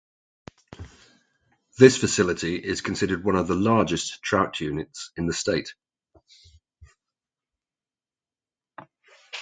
[1.77, 5.75] This facility is considered one of the largest trout units in the state.